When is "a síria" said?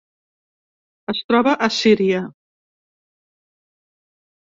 1.69-2.25